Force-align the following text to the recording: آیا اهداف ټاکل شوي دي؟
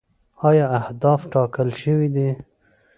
آیا 0.49 0.65
اهداف 0.79 1.21
ټاکل 1.33 1.69
شوي 1.81 2.07
دي؟ 2.15 2.29